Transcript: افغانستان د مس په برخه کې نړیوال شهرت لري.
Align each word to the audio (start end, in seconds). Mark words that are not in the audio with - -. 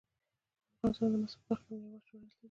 افغانستان 0.77 1.09
د 1.11 1.15
مس 1.21 1.33
په 1.37 1.41
برخه 1.47 1.65
کې 1.67 1.75
نړیوال 1.81 2.01
شهرت 2.07 2.23
لري. 2.23 2.37